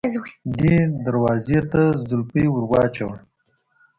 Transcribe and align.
دې 0.57 0.77
دروازې 1.05 1.59
ته 1.71 1.81
زولفی 2.07 2.45
ور 2.51 2.63
واچوه. 2.71 3.15